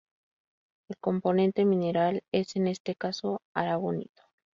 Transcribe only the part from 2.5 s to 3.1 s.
en este